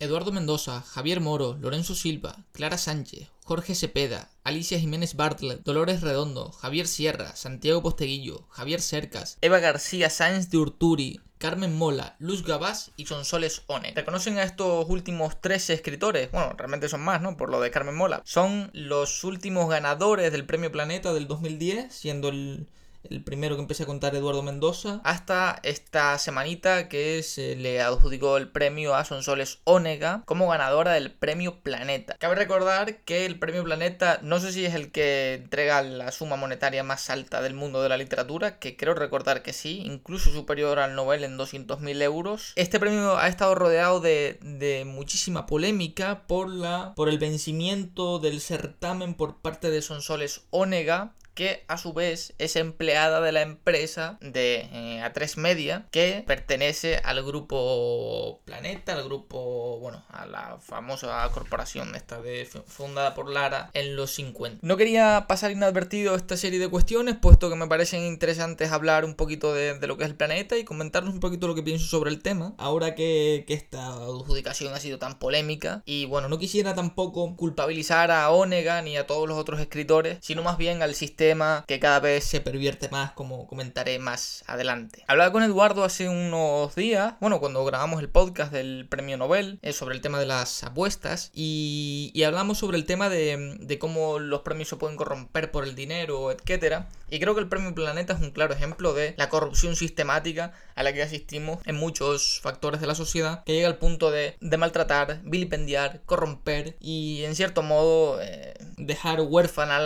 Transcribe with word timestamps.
Eduardo 0.00 0.32
Mendoza, 0.32 0.80
Javier 0.80 1.20
Moro, 1.20 1.58
Lorenzo 1.60 1.94
Silva, 1.94 2.46
Clara 2.52 2.78
Sánchez, 2.78 3.28
Jorge 3.44 3.74
Cepeda, 3.74 4.30
Alicia 4.44 4.80
Jiménez 4.80 5.14
Bartlett, 5.14 5.62
Dolores 5.62 6.00
Redondo, 6.00 6.52
Javier 6.52 6.86
Sierra, 6.86 7.36
Santiago 7.36 7.82
Posteguillo, 7.82 8.46
Javier 8.48 8.80
Cercas, 8.80 9.36
Eva 9.42 9.58
García 9.58 10.08
Sáenz 10.08 10.48
de 10.48 10.56
Urturi, 10.56 11.20
Carmen 11.36 11.76
Mola, 11.76 12.16
Luz 12.18 12.46
Gabás 12.46 12.92
y 12.96 13.04
Sonsoles 13.04 13.62
One. 13.66 13.92
¿Reconocen 13.94 14.38
a 14.38 14.44
estos 14.44 14.88
últimos 14.88 15.38
tres 15.42 15.68
escritores? 15.68 16.30
Bueno, 16.32 16.54
realmente 16.56 16.88
son 16.88 17.02
más, 17.02 17.20
¿no? 17.20 17.36
Por 17.36 17.50
lo 17.50 17.60
de 17.60 17.70
Carmen 17.70 17.94
Mola. 17.94 18.22
Son 18.24 18.70
los 18.72 19.22
últimos 19.22 19.68
ganadores 19.68 20.32
del 20.32 20.46
Premio 20.46 20.72
Planeta 20.72 21.12
del 21.12 21.28
2010, 21.28 21.94
siendo 21.94 22.30
el 22.30 22.68
el 23.10 23.22
primero 23.22 23.56
que 23.56 23.62
empecé 23.62 23.82
a 23.82 23.86
contar 23.86 24.14
Eduardo 24.14 24.42
Mendoza, 24.42 25.00
hasta 25.04 25.60
esta 25.62 26.16
semanita 26.18 26.88
que 26.88 27.22
se 27.22 27.56
le 27.56 27.80
adjudicó 27.80 28.36
el 28.36 28.48
premio 28.48 28.94
a 28.94 29.04
Sonsoles 29.04 29.58
Onega 29.64 30.22
como 30.26 30.48
ganadora 30.48 30.92
del 30.92 31.10
premio 31.10 31.60
Planeta. 31.60 32.16
Cabe 32.18 32.36
recordar 32.36 32.98
que 33.04 33.26
el 33.26 33.38
premio 33.38 33.64
Planeta 33.64 34.20
no 34.22 34.38
sé 34.38 34.52
si 34.52 34.64
es 34.64 34.74
el 34.74 34.92
que 34.92 35.34
entrega 35.34 35.82
la 35.82 36.12
suma 36.12 36.36
monetaria 36.36 36.84
más 36.84 37.10
alta 37.10 37.42
del 37.42 37.54
mundo 37.54 37.82
de 37.82 37.88
la 37.88 37.96
literatura, 37.96 38.58
que 38.58 38.76
creo 38.76 38.94
recordar 38.94 39.42
que 39.42 39.52
sí, 39.52 39.82
incluso 39.84 40.30
superior 40.30 40.78
al 40.78 40.94
Nobel 40.94 41.24
en 41.24 41.38
200.000 41.38 42.02
euros. 42.02 42.52
Este 42.56 42.78
premio 42.78 43.18
ha 43.18 43.28
estado 43.28 43.54
rodeado 43.54 44.00
de, 44.00 44.38
de 44.42 44.84
muchísima 44.84 45.46
polémica 45.46 46.26
por, 46.26 46.48
la, 46.48 46.94
por 46.94 47.08
el 47.08 47.18
vencimiento 47.18 48.18
del 48.18 48.40
certamen 48.40 49.14
por 49.14 49.40
parte 49.40 49.70
de 49.70 49.82
Sonsoles 49.82 50.42
Onega 50.50 51.14
que 51.40 51.64
a 51.68 51.78
su 51.78 51.94
vez 51.94 52.34
es 52.36 52.54
empleada 52.56 53.22
de 53.22 53.32
la 53.32 53.40
empresa 53.40 54.18
de 54.20 54.68
eh, 54.74 55.00
A3 55.02 55.38
Media, 55.38 55.86
que 55.90 56.22
pertenece 56.26 57.00
al 57.02 57.24
grupo 57.24 58.42
Planeta, 58.44 58.92
al 58.92 59.04
grupo, 59.04 59.78
bueno, 59.80 60.04
a 60.10 60.26
la 60.26 60.58
famosa 60.60 61.26
corporación 61.32 61.94
esta 61.94 62.20
de, 62.20 62.44
fundada 62.66 63.14
por 63.14 63.30
Lara 63.30 63.70
en 63.72 63.96
los 63.96 64.10
50. 64.10 64.58
No 64.60 64.76
quería 64.76 65.24
pasar 65.28 65.50
inadvertido 65.50 66.14
esta 66.14 66.36
serie 66.36 66.58
de 66.58 66.68
cuestiones, 66.68 67.16
puesto 67.16 67.48
que 67.48 67.56
me 67.56 67.68
parecen 67.68 68.02
interesantes 68.02 68.70
hablar 68.70 69.06
un 69.06 69.14
poquito 69.14 69.54
de, 69.54 69.78
lo 69.86 69.96
que 69.96 70.04
es 70.04 70.10
el 70.10 70.16
planeta 70.16 70.58
y 70.58 70.64
comentarnos 70.64 71.14
un 71.14 71.20
poquito 71.20 71.48
lo 71.48 71.54
que 71.54 71.62
pienso 71.62 71.86
sobre 71.86 72.10
el 72.10 72.20
tema, 72.20 72.52
ahora 72.58 72.94
que, 72.94 73.46
que 73.46 73.54
esta 73.54 73.86
adjudicación 73.86 74.74
ha 74.74 74.78
sido 74.78 74.98
tan 74.98 75.18
polémica. 75.18 75.82
Y 75.86 76.04
bueno, 76.04 76.28
no 76.28 76.38
quisiera 76.38 76.74
tampoco 76.74 77.34
culpabilizar 77.34 78.10
a 78.10 78.28
Onega 78.30 78.82
ni 78.82 78.98
a 78.98 79.06
todos 79.06 79.26
los 79.26 79.38
otros 79.38 79.58
escritores, 79.58 80.18
sino 80.20 80.42
más 80.42 80.58
bien 80.58 80.82
al 80.82 80.94
sistema 80.94 81.29
que 81.66 81.80
cada 81.80 82.00
vez 82.00 82.24
se 82.24 82.40
pervierte 82.40 82.88
más, 82.88 83.12
como 83.12 83.46
comentaré 83.46 83.98
más 83.98 84.44
adelante. 84.46 85.04
Hablaba 85.06 85.32
con 85.32 85.42
Eduardo 85.42 85.84
hace 85.84 86.08
unos 86.08 86.74
días, 86.74 87.14
bueno, 87.20 87.40
cuando 87.40 87.64
grabamos 87.64 88.00
el 88.00 88.08
podcast 88.08 88.52
del 88.52 88.86
premio 88.88 89.16
Nobel, 89.16 89.58
eh, 89.62 89.72
sobre 89.72 89.94
el 89.94 90.00
tema 90.00 90.18
de 90.18 90.26
las 90.26 90.64
apuestas, 90.64 91.30
y, 91.34 92.12
hablamos 92.26 92.58
sobre 92.58 92.76
el 92.76 92.84
tema 92.84 93.08
de, 93.08 93.78
cómo 93.80 94.18
los 94.18 94.42
premios 94.42 94.68
se 94.68 94.76
pueden 94.76 94.96
corromper 94.96 95.50
por 95.50 95.64
el 95.64 95.74
dinero, 95.74 96.30
etcétera. 96.30 96.88
Y 97.08 97.18
creo 97.18 97.34
que 97.34 97.40
el 97.40 97.48
premio 97.48 97.74
Planeta 97.74 98.12
es 98.12 98.20
un 98.20 98.30
claro 98.30 98.54
ejemplo 98.54 98.92
de 98.92 99.14
la 99.16 99.28
corrupción 99.28 99.74
sistemática 99.74 100.52
a 100.74 100.82
la 100.82 100.92
que 100.92 101.02
asistimos 101.02 101.58
en 101.64 101.76
muchos 101.76 102.40
factores 102.40 102.80
de 102.80 102.86
la 102.86 102.94
sociedad, 102.94 103.42
que 103.44 103.52
llega 103.52 103.68
al 103.68 103.78
punto 103.78 104.10
de, 104.10 104.36
maltratar, 104.58 105.20
vilipendiar, 105.24 106.02
corromper 106.06 106.76
y 106.80 107.24
en 107.24 107.34
cierto 107.34 107.62
modo 107.62 108.20
eh, 108.20 108.54
dejar 108.76 109.20
huérfana 109.20 109.76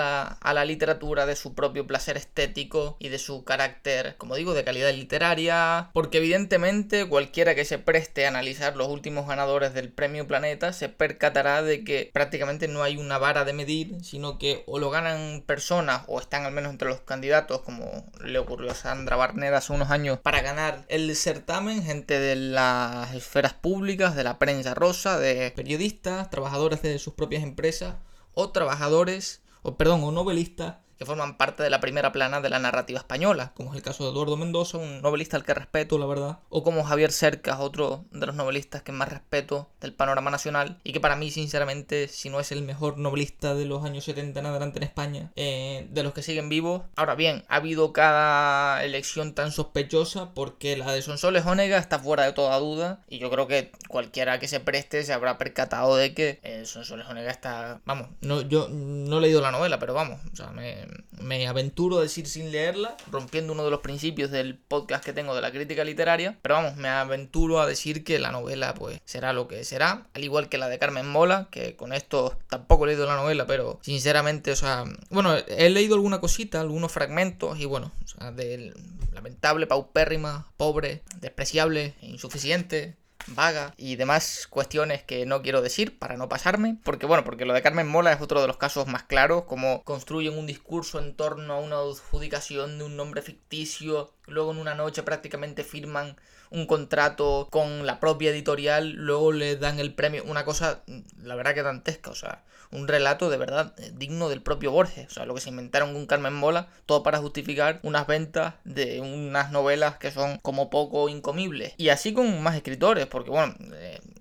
a 0.40 0.54
la, 0.54 0.64
literatura 0.64 1.26
su 1.36 1.54
propio 1.54 1.86
placer 1.86 2.16
estético 2.16 2.96
y 2.98 3.08
de 3.08 3.18
su 3.18 3.44
carácter, 3.44 4.16
como 4.16 4.36
digo, 4.36 4.54
de 4.54 4.64
calidad 4.64 4.92
literaria, 4.92 5.90
porque 5.92 6.18
evidentemente 6.18 7.08
cualquiera 7.08 7.54
que 7.54 7.64
se 7.64 7.78
preste 7.78 8.24
a 8.24 8.28
analizar 8.28 8.76
los 8.76 8.88
últimos 8.88 9.26
ganadores 9.26 9.74
del 9.74 9.92
Premio 9.92 10.26
Planeta 10.26 10.72
se 10.72 10.88
percatará 10.88 11.62
de 11.62 11.84
que 11.84 12.10
prácticamente 12.12 12.68
no 12.68 12.82
hay 12.82 12.96
una 12.96 13.18
vara 13.18 13.44
de 13.44 13.52
medir, 13.52 13.96
sino 14.02 14.38
que 14.38 14.64
o 14.66 14.78
lo 14.78 14.90
ganan 14.90 15.42
personas 15.46 16.02
o 16.06 16.20
están 16.20 16.44
al 16.44 16.52
menos 16.52 16.72
entre 16.72 16.88
los 16.88 17.00
candidatos, 17.00 17.60
como 17.62 18.10
le 18.22 18.38
ocurrió 18.38 18.70
a 18.70 18.74
Sandra 18.74 19.16
Barnett 19.16 19.54
hace 19.54 19.72
unos 19.72 19.90
años, 19.90 20.18
para 20.20 20.42
ganar 20.42 20.84
el 20.88 21.14
certamen, 21.16 21.82
gente 21.82 22.18
de 22.18 22.36
las 22.36 23.14
esferas 23.14 23.54
públicas, 23.54 24.14
de 24.16 24.24
la 24.24 24.38
prensa 24.38 24.74
rosa, 24.74 25.18
de 25.18 25.50
periodistas, 25.50 26.30
trabajadores 26.30 26.82
de 26.82 26.98
sus 26.98 27.14
propias 27.14 27.42
empresas 27.42 27.96
o 28.34 28.50
trabajadores, 28.50 29.42
o 29.62 29.76
perdón, 29.76 30.02
o 30.04 30.12
novelistas 30.12 30.76
que 30.98 31.06
forman 31.06 31.36
parte 31.36 31.62
de 31.62 31.70
la 31.70 31.80
primera 31.80 32.12
plana 32.12 32.40
de 32.40 32.50
la 32.50 32.58
narrativa 32.58 32.98
española, 32.98 33.52
como 33.54 33.70
es 33.70 33.76
el 33.76 33.82
caso 33.82 34.04
de 34.04 34.10
Eduardo 34.10 34.36
Mendoza, 34.36 34.78
un 34.78 35.02
novelista 35.02 35.36
al 35.36 35.44
que 35.44 35.54
respeto, 35.54 35.98
la 35.98 36.06
verdad, 36.06 36.38
o 36.48 36.62
como 36.62 36.84
Javier 36.84 37.12
Cercas, 37.12 37.58
otro 37.60 38.04
de 38.10 38.26
los 38.26 38.34
novelistas 38.34 38.82
que 38.82 38.92
más 38.92 39.08
respeto 39.08 39.68
del 39.80 39.92
panorama 39.92 40.30
nacional, 40.30 40.78
y 40.84 40.92
que 40.92 41.00
para 41.00 41.16
mí, 41.16 41.30
sinceramente, 41.30 42.08
si 42.08 42.30
no 42.30 42.40
es 42.40 42.52
el 42.52 42.62
mejor 42.62 42.98
novelista 42.98 43.54
de 43.54 43.64
los 43.64 43.84
años 43.84 44.04
70 44.04 44.40
en 44.40 44.46
adelante 44.46 44.78
en 44.78 44.84
España, 44.84 45.32
eh, 45.36 45.86
de 45.90 46.02
los 46.02 46.12
que 46.12 46.22
siguen 46.22 46.48
vivos. 46.48 46.82
Ahora 46.96 47.14
bien, 47.14 47.44
ha 47.48 47.56
habido 47.56 47.92
cada 47.92 48.84
elección 48.84 49.34
tan 49.34 49.52
sospechosa 49.52 50.32
porque 50.34 50.76
la 50.76 50.92
de 50.92 51.02
Sonsoles 51.02 51.46
Onega 51.46 51.78
está 51.78 51.98
fuera 51.98 52.24
de 52.24 52.32
toda 52.32 52.58
duda, 52.58 53.00
y 53.08 53.18
yo 53.18 53.30
creo 53.30 53.46
que 53.46 53.72
cualquiera 53.88 54.38
que 54.38 54.48
se 54.48 54.60
preste 54.60 55.02
se 55.04 55.12
habrá 55.12 55.38
percatado 55.38 55.96
de 55.96 56.14
que 56.14 56.40
eh, 56.42 56.64
Sonsoles 56.64 57.06
Onega 57.08 57.30
está, 57.30 57.80
vamos, 57.84 58.08
no, 58.20 58.42
yo 58.42 58.68
no 58.68 59.18
he 59.18 59.20
leído 59.20 59.40
la 59.40 59.50
novela, 59.50 59.78
pero 59.78 59.94
vamos, 59.94 60.20
o 60.32 60.36
sea, 60.36 60.48
me, 60.48 60.83
me 61.20 61.46
aventuro 61.46 61.98
a 61.98 62.02
decir 62.02 62.26
sin 62.26 62.52
leerla, 62.52 62.96
rompiendo 63.10 63.52
uno 63.52 63.64
de 63.64 63.70
los 63.70 63.80
principios 63.80 64.30
del 64.30 64.56
podcast 64.56 65.04
que 65.04 65.12
tengo 65.12 65.34
de 65.34 65.40
la 65.40 65.52
crítica 65.52 65.84
literaria, 65.84 66.38
pero 66.42 66.56
vamos, 66.56 66.76
me 66.76 66.88
aventuro 66.88 67.60
a 67.60 67.66
decir 67.66 68.04
que 68.04 68.18
la 68.18 68.32
novela 68.32 68.74
pues 68.74 69.00
será 69.04 69.32
lo 69.32 69.48
que 69.48 69.64
será, 69.64 70.06
al 70.14 70.24
igual 70.24 70.48
que 70.48 70.58
la 70.58 70.68
de 70.68 70.78
Carmen 70.78 71.08
Mola, 71.08 71.48
que 71.50 71.76
con 71.76 71.92
esto 71.92 72.36
tampoco 72.48 72.84
he 72.84 72.88
leído 72.88 73.06
la 73.06 73.16
novela, 73.16 73.46
pero 73.46 73.78
sinceramente, 73.82 74.52
o 74.52 74.56
sea, 74.56 74.84
bueno, 75.10 75.36
he 75.48 75.70
leído 75.70 75.94
alguna 75.94 76.20
cosita, 76.20 76.60
algunos 76.60 76.92
fragmentos 76.92 77.58
y 77.58 77.64
bueno, 77.64 77.92
o 78.04 78.08
sea, 78.08 78.32
del 78.32 78.74
lamentable, 79.12 79.66
paupérrima, 79.66 80.46
pobre, 80.56 81.02
despreciable, 81.20 81.94
insuficiente, 82.02 82.96
vaga 83.28 83.74
y 83.76 83.96
demás 83.96 84.46
cuestiones 84.48 85.02
que 85.02 85.26
no 85.26 85.42
quiero 85.42 85.62
decir 85.62 85.98
para 85.98 86.16
no 86.16 86.28
pasarme. 86.28 86.78
Porque 86.84 87.06
bueno, 87.06 87.24
porque 87.24 87.44
lo 87.44 87.54
de 87.54 87.62
Carmen 87.62 87.88
Mola 87.88 88.12
es 88.12 88.20
otro 88.20 88.40
de 88.40 88.46
los 88.46 88.56
casos 88.56 88.86
más 88.86 89.04
claros, 89.04 89.44
como 89.44 89.82
construyen 89.84 90.38
un 90.38 90.46
discurso 90.46 90.98
en 90.98 91.14
torno 91.14 91.54
a 91.54 91.60
una 91.60 91.76
adjudicación 91.76 92.78
de 92.78 92.84
un 92.84 92.96
nombre 92.96 93.22
ficticio, 93.22 94.12
luego 94.26 94.52
en 94.52 94.58
una 94.58 94.74
noche 94.74 95.02
prácticamente 95.02 95.64
firman 95.64 96.16
un 96.50 96.66
contrato 96.66 97.48
con 97.50 97.84
la 97.84 97.98
propia 97.98 98.30
editorial, 98.30 98.92
luego 98.92 99.32
le 99.32 99.56
dan 99.56 99.80
el 99.80 99.94
premio, 99.94 100.22
una 100.24 100.44
cosa, 100.44 100.82
la 101.20 101.34
verdad 101.34 101.54
que 101.54 101.62
dantesca, 101.62 102.10
o 102.10 102.14
sea, 102.14 102.44
un 102.74 102.88
relato 102.88 103.30
de 103.30 103.36
verdad 103.36 103.72
eh, 103.78 103.92
digno 103.94 104.28
del 104.28 104.42
propio 104.42 104.72
Borges. 104.72 105.06
O 105.06 105.10
sea, 105.10 105.26
lo 105.26 105.34
que 105.34 105.40
se 105.40 105.50
inventaron 105.50 105.94
con 105.94 106.06
Carmen 106.06 106.34
Mola, 106.34 106.68
todo 106.86 107.02
para 107.02 107.18
justificar 107.18 107.80
unas 107.82 108.06
ventas 108.06 108.54
de 108.64 109.00
unas 109.00 109.52
novelas 109.52 109.96
que 109.98 110.10
son 110.10 110.38
como 110.38 110.70
poco 110.70 111.08
incomibles. 111.08 111.74
Y 111.76 111.88
así 111.88 112.12
con 112.12 112.42
más 112.42 112.56
escritores, 112.56 113.06
porque 113.14 113.30
bueno, 113.30 113.54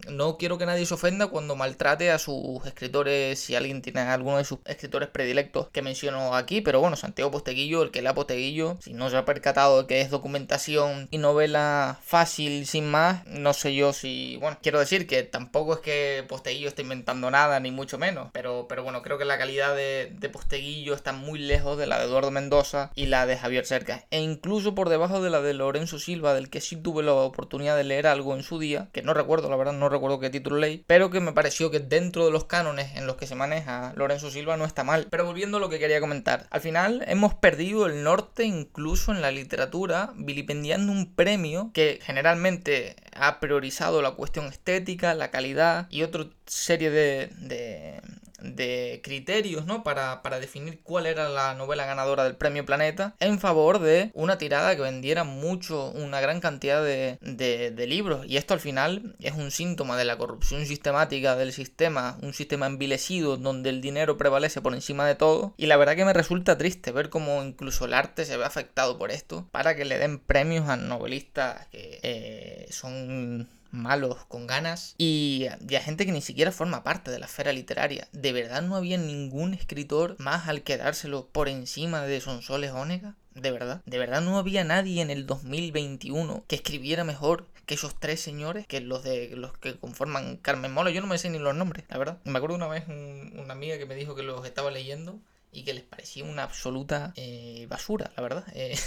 no 0.08 0.38
quiero 0.38 0.58
que 0.58 0.66
nadie 0.66 0.86
se 0.86 0.94
ofenda 0.94 1.28
cuando 1.28 1.56
maltrate 1.56 2.12
a 2.12 2.19
sus 2.19 2.66
escritores, 2.66 3.40
si 3.40 3.56
alguien 3.56 3.81
tiene 3.81 4.02
alguno 4.02 4.38
de 4.38 4.46
sus 4.46 4.59
escritores 4.66 5.09
predilectos 5.09 5.69
que 5.69 5.81
menciono 5.81 6.36
aquí, 6.36 6.62
pero 6.62 6.80
bueno, 6.80 6.96
Santiago 6.96 7.31
Posteguillo, 7.31 7.84
el 7.84 7.91
que 7.91 8.02
lea 8.02 8.13
Posteguillo, 8.13 8.78
si 8.81 8.94
no 8.94 9.09
se 9.09 9.18
ha 9.18 9.25
percatado 9.25 9.81
de 9.81 9.88
que 9.88 10.02
es 10.02 10.09
documentación 10.09 11.08
y 11.12 11.18
novela 11.18 12.00
fácil 12.03 12.66
sin 12.66 12.90
más, 12.90 13.25
no 13.28 13.53
sé 13.53 13.75
yo 13.75 13.94
si, 13.94 14.38
bueno, 14.38 14.58
quiero 14.62 14.80
decir 14.80 15.08
que 15.08 15.24
tampoco 15.24 15.74
es 15.74 15.80
que 15.80 16.25
Posteguillo 16.28 16.68
esté 16.68 16.81
inventando 16.81 17.31
nada, 17.31 17.59
ni 17.59 17.72
mucho 17.72 17.97
menos, 17.97 18.30
pero, 18.34 18.66
pero 18.68 18.84
bueno, 18.84 19.02
creo 19.02 19.18
que 19.18 19.25
la 19.25 19.38
calidad 19.38 19.75
de, 19.75 20.12
de 20.13 20.30
Posteguillo 20.30 20.94
está 20.94 21.13
muy 21.13 21.40
lejos 21.40 21.78
de 21.78 21.88
la 21.88 22.00
de 22.00 22.06
Eduardo 22.06 22.31
Mendoza 22.31 22.92
y 22.96 23.08
la 23.08 23.25
de 23.25 23.38
Javier 23.38 23.66
Cerca, 23.66 24.06
e 24.12 24.19
incluso 24.22 24.75
por 24.75 24.90
debajo 24.90 25.22
de 25.22 25.30
la 25.30 25.42
de 25.42 25.53
Lorenzo 25.53 26.00
Silva, 26.00 26.34
del 26.34 26.50
que 26.50 26.62
sí 26.62 26.75
tuve 26.75 27.03
la 27.03 27.13
oportunidad 27.13 27.78
de 27.78 27.84
leer 27.84 28.08
algo 28.08 28.36
en 28.36 28.44
su 28.44 28.59
día, 28.59 28.90
que 28.92 29.02
no 29.02 29.13
recuerdo, 29.13 29.50
la 29.50 29.56
verdad, 29.56 29.74
no 29.74 29.90
recuerdo 29.94 30.20
qué 30.20 30.30
título 30.30 30.58
leí, 30.58 30.84
pero 30.86 31.09
que 31.09 31.22
me 31.22 31.31
pareció 31.31 31.72
que 31.72 31.80
dentro 31.80 32.25
de 32.25 32.31
los 32.31 32.45
cánones 32.45 32.95
en 32.95 33.07
los 33.07 33.16
que 33.16 33.28
se 33.28 33.36
maneja 33.36 33.94
Lorenzo 33.95 34.30
Silva 34.30 34.57
no 34.57 34.66
está 34.66 34.84
mal. 34.84 35.07
Pero 35.10 35.25
volviendo 35.25 35.57
a 35.57 35.60
lo 35.60 35.69
que 35.69 35.80
quería 35.80 36.01
comentar, 36.01 36.48
al 36.50 36.62
final 36.62 37.04
hemos 37.07 37.34
perdido 37.34 37.86
el 37.86 38.04
norte 38.04 38.44
incluso 38.44 39.12
en 39.12 39.22
la 39.22 39.31
literatura, 39.31 40.12
vilipendiando 40.16 40.92
un 40.92 41.13
premio 41.13 41.72
que 41.74 42.00
generalmente 42.04 42.95
ha 43.16 43.40
priorizado 43.40 44.01
la 44.01 44.12
cuestión 44.12 44.48
estética, 44.48 45.13
la 45.13 45.31
calidad 45.31 45.88
y 45.90 46.04
otra 46.04 46.25
serie 46.45 46.90
de, 46.90 47.30
de 47.38 48.01
de 48.44 49.01
criterios, 49.04 49.66
¿no? 49.66 49.84
Para, 49.84 50.22
definir 50.40 50.81
cuál 50.84 51.06
era 51.06 51.30
la 51.30 51.54
novela 51.54 51.86
ganadora 51.86 52.24
del 52.24 52.36
premio 52.36 52.66
Planeta, 52.66 53.16
en 53.19 53.40
favor 53.40 53.80
de 53.80 54.12
una 54.13 54.38
tirada 54.38 54.75
que 54.75 54.81
vendiera 54.81 55.24
mucho, 55.24 55.92
una 55.92 56.19
gran 56.22 56.40
cantidad 56.40 56.84
de, 56.84 57.18
de, 57.22 57.88
libros. 57.88 58.25
Y 58.28 58.38
esto 58.38 58.54
al 58.54 58.60
final 58.60 59.16
es 59.19 59.34
un 59.34 59.51
síntoma 59.51 59.98
de 59.98 60.06
la 60.06 60.18
corrupción 60.18 60.66
sistemática 60.66 61.36
del 61.36 61.54
sistema, 61.54 62.18
un 62.22 62.34
sistema 62.34 62.66
envilecido 62.66 63.38
donde 63.38 63.69
el 63.69 63.81
dinero 63.81 64.18
prevalece 64.18 64.62
por 64.62 64.74
encima 64.74 65.06
de 65.06 65.16
todo. 65.16 65.54
Y 65.57 65.68
la 65.68 65.78
verdad 65.78 65.95
que 65.95 66.06
me 66.06 66.13
resulta 66.13 66.57
triste 66.57 66.92
ver 66.92 67.10
cómo 67.10 67.44
incluso 67.44 67.86
el 67.86 67.94
arte 67.94 68.25
se 68.25 68.38
ve 68.38 68.45
afectado 68.45 68.98
por 68.98 69.12
esto, 69.12 69.48
para 69.51 69.75
que 69.75 69.86
le 69.86 70.00
den 70.00 70.19
premios 70.19 70.68
a 70.68 70.78
novelistas 70.78 71.68
que 71.68 72.00
eh, 72.01 72.68
son 72.72 73.48
malos 73.74 74.25
con 74.28 74.48
ganas 74.48 74.96
y, 74.98 75.48
y 75.68 75.75
a 75.75 75.81
gente 75.81 76.06
que 76.06 76.12
ni 76.12 76.22
siquiera 76.22 76.52
forma 76.52 76.84
parte 76.84 77.12
de 77.12 77.20
la 77.20 77.25
esfera 77.25 77.52
literaria. 77.52 78.08
¿De 78.14 78.31
verdad 78.31 78.62
no 78.62 78.75
había 78.75 78.98
ningún 78.98 79.54
escritor 79.54 80.16
más 80.20 80.48
al 80.48 80.62
que 80.62 80.78
dárselo 80.78 81.28
por 81.28 81.50
encima 81.50 82.04
de 82.04 82.22
Sonsoles 82.22 82.72
Onega? 82.72 83.16
¿De 83.34 83.52
verdad? 83.52 83.81
¿De 83.86 83.98
verdad 83.98 84.22
no 84.22 84.38
había 84.38 84.64
nadie 84.64 85.02
en 85.02 85.10
el 85.10 85.25
2021 85.25 86.46
que 86.48 86.56
escribiera 86.56 87.04
mejor 87.04 87.48
que 87.66 87.74
esos 87.74 88.00
tres 88.00 88.20
señores, 88.20 88.68
que 88.68 88.80
los 88.80 89.04
de 89.04 89.36
los 89.36 89.58
que 89.58 89.76
conforman 89.76 90.38
Carmen 90.38 90.72
Mola? 90.72 90.92
Yo 90.92 91.02
no 91.02 91.08
me 91.08 91.18
sé 91.18 91.30
ni 91.30 91.40
los 91.40 91.56
nombres, 91.56 91.86
la 91.90 91.98
verdad. 91.98 92.19
Me 92.26 92.38
acuerdo 92.38 92.56
una 92.56 92.68
vez 92.68 92.88
una 92.88 93.54
amiga 93.54 93.78
que 93.78 93.86
me 93.86 93.96
dijo 93.96 94.16
que 94.16 94.24
los 94.24 94.46
estaba 94.46 94.69
leyendo 94.69 95.19
y 95.54 95.64
que 95.64 95.74
les 95.74 95.84
parecía 95.84 96.24
una 96.24 96.44
absoluta 96.44 97.14
eh, 97.16 97.66
basura, 97.70 98.12
la 98.16 98.24
verdad. 98.24 98.44
Eh, 98.56 98.78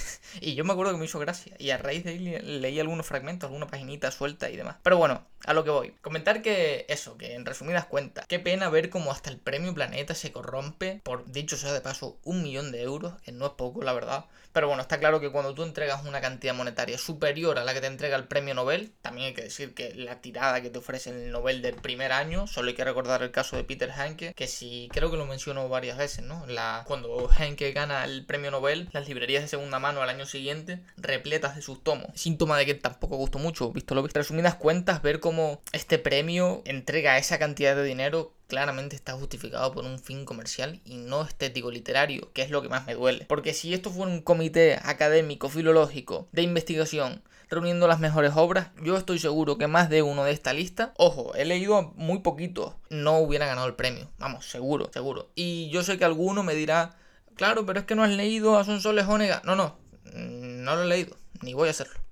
y 0.41 0.55
yo 0.55 0.65
me 0.65 0.73
acuerdo 0.73 0.93
que 0.93 0.99
me 0.99 1.07
hizo 1.07 1.19
gracia. 1.19 1.55
Y 1.59 1.71
a 1.71 1.79
raíz 1.79 2.05
de 2.05 2.11
ahí 2.11 2.19
leí 2.19 2.79
algunos 2.79 3.05
fragmentos, 3.05 3.49
alguna 3.49 3.67
paginita 3.67 4.11
suelta 4.11 4.49
y 4.49 4.57
demás. 4.57 4.77
Pero 4.83 4.97
bueno, 4.97 5.27
a 5.45 5.55
lo 5.55 5.65
que 5.65 5.71
voy. 5.71 5.91
Comentar 6.03 6.43
que 6.43 6.87
eso, 6.89 7.17
que 7.17 7.35
en 7.35 7.45
resumidas 7.45 7.87
cuentas, 7.87 8.27
qué 8.27 8.39
pena 8.39 8.69
ver 8.69 8.91
cómo 8.91 9.11
hasta 9.11 9.31
el 9.31 9.39
premio 9.39 9.75
Planeta 9.75 10.15
se 10.15 10.33
corrompe 10.33 11.01
por, 11.03 11.31
dicho 11.31 11.57
sea 11.57 11.73
de 11.73 11.81
paso, 11.81 12.19
un 12.23 12.43
millón 12.43 12.73
de 12.73 12.83
euros, 12.83 13.21
que 13.23 13.33
no 13.33 13.47
es 13.47 13.53
poco, 13.53 13.83
la 13.83 13.93
verdad. 13.93 14.27
Pero 14.53 14.69
bueno, 14.69 14.81
está 14.81 14.99
claro 14.99 15.21
que 15.21 15.31
cuando 15.31 15.55
tú 15.55 15.65
entregas 15.65 16.07
una 16.07 16.23
cantidad 16.23 16.55
monetaria 16.55 16.97
superior 16.97 17.59
a 17.59 17.65
la 17.65 17.75
que 17.75 17.83
te 17.83 17.89
entrega 17.89 18.17
el 18.17 18.25
premio 18.25 18.55
Nobel, 18.55 18.91
también 19.03 19.27
hay 19.29 19.35
que 19.35 19.43
decir 19.43 19.75
que 19.75 19.95
la 19.95 20.23
tirada 20.23 20.63
que 20.63 20.71
te 20.71 20.79
ofrece 20.79 21.11
el 21.11 21.31
Nobel 21.31 21.61
del 21.61 21.75
primer 21.75 22.11
año, 22.11 22.47
solo 22.47 22.69
hay 22.69 22.75
que 22.75 22.85
recordar 22.85 23.23
el 23.23 23.31
caso 23.31 23.57
de 23.57 23.65
Peter 23.65 23.91
Hanke, 23.91 24.33
que 24.33 24.47
si 24.47 24.89
creo 24.93 25.11
que 25.11 25.19
lo 25.19 25.27
menciono 25.27 25.69
varias 25.69 25.99
veces, 25.99 26.25
¿no? 26.25 26.47
Cuando 26.87 27.29
Henke 27.37 27.73
gana 27.73 28.05
el 28.05 28.25
premio 28.27 28.51
Nobel, 28.51 28.89
las 28.93 29.09
librerías 29.09 29.43
de 29.43 29.49
segunda 29.49 29.79
mano 29.79 30.03
al 30.03 30.09
año 30.09 30.27
siguiente 30.27 30.81
repletas 30.97 31.57
de 31.57 31.63
sus 31.63 31.83
tomos. 31.83 32.09
Síntoma 32.15 32.59
de 32.59 32.67
que 32.67 32.75
tampoco 32.75 33.17
gustó 33.17 33.39
mucho, 33.39 33.73
visto 33.73 33.95
lo 33.95 34.03
visto. 34.03 34.19
Resumidas 34.19 34.55
cuentas, 34.55 35.03
ver 35.03 35.21
cómo 35.21 35.63
este 35.73 35.99
premio 35.99 36.63
entrega 36.65 37.19
esa 37.19 37.39
cantidad 37.39 37.77
de 37.77 37.85
dinero 37.85 38.36
claramente 38.47 38.97
está 38.97 39.13
justificado 39.15 39.73
por 39.73 39.85
un 39.85 39.99
fin 39.99 40.25
comercial 40.25 40.81
y 40.85 40.97
no 40.97 41.23
estético 41.23 41.71
literario, 41.71 42.33
que 42.33 42.43
es 42.43 42.51
lo 42.51 42.63
que 42.63 42.69
más 42.69 42.87
me 42.87 42.95
duele. 42.95 43.25
Porque 43.29 43.55
si 43.55 43.75
esto 43.75 43.91
fuera 43.91 44.13
un 44.13 44.23
comité 44.23 44.79
académico, 44.83 45.49
filológico, 45.49 46.29
de 46.33 46.43
investigación, 46.43 47.23
reuniendo 47.49 47.89
las 47.89 48.01
mejores 48.01 48.33
obras, 48.37 48.69
yo 48.83 48.97
estoy 48.97 49.19
seguro 49.19 49.59
que 49.59 49.67
más 49.67 49.89
de 49.89 50.03
uno 50.03 50.25
de 50.25 50.33
esta 50.33 50.53
lista, 50.53 50.93
ojo, 50.97 51.35
he 51.35 51.45
leído 51.45 51.93
muy 51.97 52.21
poquito, 52.21 52.79
no 52.91 53.19
hubiera 53.19 53.47
ganado 53.47 53.67
el 53.67 53.75
premio. 53.75 54.11
Vamos, 54.19 54.47
seguro, 54.47 54.91
seguro. 54.93 55.31
Y 55.35 55.69
yo 55.71 55.83
sé 55.83 55.99
que 55.99 56.05
alguno 56.05 56.43
me 56.43 56.55
dirá, 56.55 56.97
claro, 57.35 57.67
pero 57.67 57.81
es 57.81 57.87
que 57.87 57.95
no 57.95 58.05
has 58.05 58.11
leído 58.11 58.59
a 58.59 58.65
Sonsoles 58.65 59.07
Onega. 59.07 59.43
No, 59.45 59.57
no, 59.57 59.79
no 60.15 60.77
lo 60.77 60.83
he 60.83 60.87
leído, 60.87 61.17
ni 61.43 61.55
voy 61.55 61.69
a 61.69 61.73
hacerlo 61.73 62.06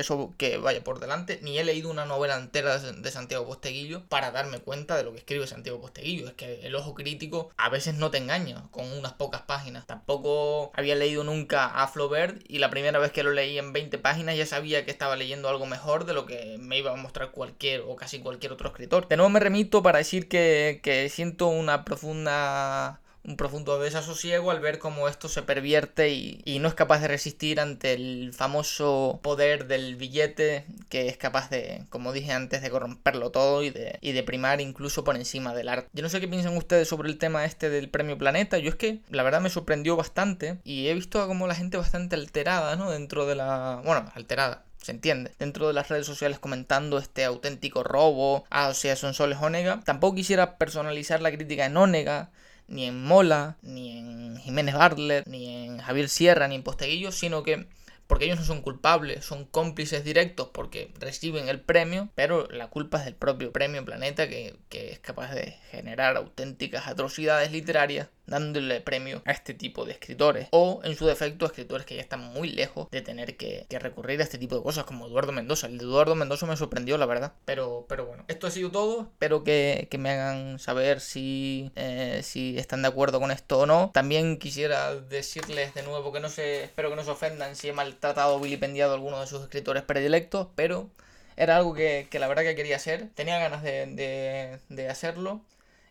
eso 0.00 0.34
que 0.38 0.58
vaya 0.58 0.82
por 0.84 1.00
delante, 1.00 1.40
ni 1.42 1.58
he 1.58 1.64
leído 1.64 1.90
una 1.90 2.04
novela 2.04 2.36
entera 2.36 2.78
de 2.78 3.10
Santiago 3.10 3.46
Posteguillo 3.46 4.04
para 4.08 4.30
darme 4.30 4.60
cuenta 4.60 4.96
de 4.96 5.02
lo 5.02 5.12
que 5.12 5.18
escribe 5.18 5.46
Santiago 5.46 5.80
Posteguillo. 5.80 6.28
Es 6.28 6.34
que 6.34 6.66
el 6.66 6.74
ojo 6.74 6.94
crítico 6.94 7.50
a 7.56 7.68
veces 7.68 7.94
no 7.94 8.10
te 8.10 8.18
engaña 8.18 8.64
con 8.70 8.90
unas 8.92 9.14
pocas 9.14 9.42
páginas. 9.42 9.86
Tampoco 9.86 10.70
había 10.74 10.94
leído 10.94 11.24
nunca 11.24 11.66
a 11.66 11.88
Flaubert 11.88 12.42
y 12.48 12.58
la 12.58 12.70
primera 12.70 12.98
vez 12.98 13.12
que 13.12 13.22
lo 13.22 13.32
leí 13.32 13.58
en 13.58 13.72
20 13.72 13.98
páginas 13.98 14.36
ya 14.36 14.46
sabía 14.46 14.84
que 14.84 14.90
estaba 14.90 15.16
leyendo 15.16 15.48
algo 15.48 15.66
mejor 15.66 16.04
de 16.04 16.14
lo 16.14 16.26
que 16.26 16.56
me 16.60 16.78
iba 16.78 16.92
a 16.92 16.96
mostrar 16.96 17.30
cualquier 17.30 17.82
o 17.86 17.96
casi 17.96 18.20
cualquier 18.20 18.52
otro 18.52 18.68
escritor. 18.68 19.08
De 19.08 19.16
nuevo 19.16 19.30
me 19.30 19.40
remito 19.40 19.82
para 19.82 19.98
decir 19.98 20.28
que, 20.28 20.80
que 20.82 21.08
siento 21.08 21.48
una 21.48 21.84
profunda 21.84 23.00
un 23.28 23.36
profundo 23.36 23.78
desasosiego 23.78 24.50
al 24.50 24.60
ver 24.60 24.78
cómo 24.78 25.06
esto 25.06 25.28
se 25.28 25.42
pervierte 25.42 26.10
y, 26.10 26.58
no 26.58 26.66
es 26.66 26.74
capaz 26.74 27.00
de 27.00 27.08
resistir 27.08 27.60
ante 27.60 27.92
el 27.92 28.32
famoso 28.32 29.20
poder 29.22 29.68
del 29.68 29.94
billete 29.94 30.64
que 30.88 31.06
es 31.06 31.16
capaz 31.16 31.50
de, 31.50 31.84
como 31.90 32.12
dije 32.12 32.32
antes, 32.32 32.62
de 32.62 32.70
corromperlo 32.70 33.30
todo 33.30 33.62
y 33.62 33.70
de, 33.70 33.98
y 34.00 34.10
de 34.10 34.24
primar 34.24 34.60
incluso 34.60 35.04
por 35.04 35.14
encima 35.14 35.54
del 35.54 35.68
arte. 35.68 35.88
Yo 35.92 36.02
no 36.02 36.08
sé 36.08 36.20
qué 36.20 36.26
piensan 36.26 36.56
ustedes 36.56 36.88
sobre 36.88 37.08
el 37.08 37.18
tema 37.18 37.44
este 37.44 37.70
del 37.70 37.90
premio 37.90 38.18
Planeta, 38.18 38.58
yo 38.58 38.70
es 38.70 38.76
que 38.76 39.00
la 39.10 39.22
verdad 39.22 39.40
me 39.40 39.50
sorprendió 39.50 39.94
bastante 39.94 40.58
y 40.64 40.88
he 40.88 40.94
visto 40.94 41.24
como 41.28 41.46
la 41.46 41.54
gente 41.54 41.76
bastante 41.76 42.16
alterada, 42.16 42.74
¿no? 42.74 42.90
Dentro 42.90 43.26
de 43.26 43.36
la... 43.36 43.82
bueno, 43.84 44.10
alterada, 44.14 44.64
se 44.82 44.92
entiende. 44.92 45.32
Dentro 45.38 45.68
de 45.68 45.74
las 45.74 45.88
redes 45.88 46.06
sociales 46.06 46.38
comentando 46.38 46.98
este 46.98 47.24
auténtico 47.24 47.82
robo, 47.82 48.44
ah, 48.50 48.68
o 48.68 48.74
sea, 48.74 48.96
son 48.96 49.14
soles 49.14 49.38
Onega. 49.40 49.80
Tampoco 49.84 50.16
quisiera 50.16 50.56
personalizar 50.56 51.20
la 51.20 51.30
crítica 51.30 51.66
en 51.66 51.76
Onega, 51.76 52.30
ni 52.68 52.84
en 52.84 53.02
Mola, 53.02 53.56
ni 53.62 53.98
en 53.98 54.36
Jiménez 54.38 54.74
Bartlett, 54.74 55.26
ni 55.26 55.66
en 55.66 55.78
Javier 55.78 56.08
Sierra, 56.08 56.48
ni 56.48 56.54
en 56.54 56.62
Posteguillo, 56.62 57.12
sino 57.12 57.42
que 57.42 57.66
porque 58.06 58.24
ellos 58.24 58.38
no 58.38 58.44
son 58.44 58.62
culpables, 58.62 59.24
son 59.24 59.44
cómplices 59.44 60.02
directos 60.02 60.48
porque 60.52 60.92
reciben 60.98 61.48
el 61.48 61.60
premio, 61.60 62.08
pero 62.14 62.48
la 62.48 62.68
culpa 62.68 62.98
es 62.98 63.04
del 63.04 63.14
propio 63.14 63.52
premio 63.52 63.84
Planeta 63.84 64.28
que, 64.28 64.56
que 64.70 64.92
es 64.92 64.98
capaz 64.98 65.34
de 65.34 65.56
generar 65.70 66.16
auténticas 66.16 66.86
atrocidades 66.86 67.52
literarias 67.52 68.08
dándole 68.28 68.80
premio 68.80 69.22
a 69.24 69.32
este 69.32 69.54
tipo 69.54 69.84
de 69.84 69.92
escritores. 69.92 70.48
O, 70.50 70.80
en 70.84 70.94
su 70.96 71.06
defecto, 71.06 71.44
a 71.44 71.48
escritores 71.48 71.86
que 71.86 71.96
ya 71.96 72.02
están 72.02 72.20
muy 72.20 72.50
lejos 72.50 72.90
de 72.90 73.00
tener 73.00 73.36
que, 73.36 73.66
recurrir 73.78 74.20
a 74.20 74.24
este 74.24 74.38
tipo 74.38 74.56
de 74.56 74.62
cosas, 74.62 74.84
como 74.84 75.06
Eduardo 75.06 75.32
Mendoza. 75.32 75.66
El 75.66 75.78
de 75.78 75.84
Eduardo 75.84 76.14
Mendoza 76.14 76.46
me 76.46 76.56
sorprendió, 76.56 76.98
la 76.98 77.06
verdad. 77.06 77.32
Pero, 77.44 77.86
pero 77.88 78.06
bueno, 78.06 78.24
esto 78.28 78.46
ha 78.46 78.50
sido 78.50 78.70
todo. 78.70 79.02
Espero 79.02 79.44
que, 79.44 79.88
me 79.98 80.10
hagan 80.10 80.60
saber 80.60 81.00
si, 81.00 81.72
eh, 81.74 82.20
si 82.22 82.56
están 82.56 82.82
de 82.82 82.88
acuerdo 82.88 83.18
con 83.18 83.30
esto 83.30 83.60
o 83.60 83.66
no. 83.66 83.90
También 83.92 84.38
quisiera 84.38 84.94
decirles 84.94 85.74
de 85.74 85.82
nuevo 85.82 86.12
que 86.12 86.20
no 86.20 86.28
se, 86.28 86.64
espero 86.64 86.90
que 86.90 86.96
no 86.96 87.04
se 87.04 87.10
ofendan 87.10 87.56
si 87.56 87.68
he 87.68 87.72
maltratado 87.72 88.36
o 88.36 88.40
vilipendiado 88.40 88.92
a 88.92 88.94
alguno 88.94 89.20
de 89.20 89.26
sus 89.26 89.42
escritores 89.42 89.82
predilectos, 89.82 90.48
pero 90.54 90.88
era 91.36 91.56
algo 91.56 91.74
que, 91.74 92.08
la 92.12 92.28
verdad 92.28 92.42
que 92.42 92.54
quería 92.54 92.76
hacer. 92.76 93.08
Tenía 93.14 93.38
ganas 93.38 93.62
de, 93.62 94.58
de 94.68 94.88
hacerlo 94.88 95.42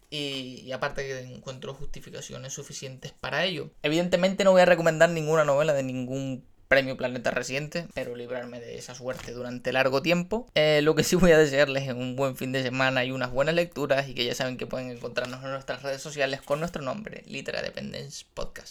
y, 0.09 0.71
aparte 0.71 1.05
que 1.05 1.19
encuentro 1.19 1.73
justificaciones 1.73 2.53
suficientes 2.53 3.11
para 3.11 3.45
ello. 3.45 3.71
Evidentemente 3.83 4.43
no 4.43 4.51
voy 4.51 4.61
a 4.61 4.65
recomendar 4.65 5.09
ninguna 5.09 5.43
novela 5.43 5.73
de 5.73 5.83
ningún 5.83 6.45
premio 6.67 6.97
Planeta 6.97 7.31
reciente, 7.31 7.87
pero 7.93 8.15
librarme 8.15 8.59
de 8.59 8.77
esa 8.77 8.93
suerte 8.93 9.31
durante 9.31 9.71
largo 9.71 10.01
tiempo. 10.01 10.47
Eh, 10.55 10.81
lo 10.83 10.95
que 10.95 11.03
sí 11.03 11.15
voy 11.15 11.31
a 11.31 11.37
desearles 11.37 11.87
es 11.87 11.93
un 11.93 12.15
buen 12.15 12.35
fin 12.35 12.51
de 12.51 12.63
semana 12.63 13.05
y 13.05 13.11
unas 13.11 13.31
buenas 13.31 13.55
lecturas 13.55 14.07
y 14.09 14.13
que 14.13 14.25
ya 14.25 14.35
saben 14.35 14.57
que 14.57 14.67
pueden 14.67 14.89
encontrarnos 14.89 15.43
en 15.43 15.51
nuestras 15.51 15.83
redes 15.83 16.01
sociales 16.01 16.41
con 16.41 16.59
nuestro 16.59 16.81
nombre, 16.81 17.23
Litera 17.25 17.61
Dependence 17.61 18.25
Podcast. 18.33 18.65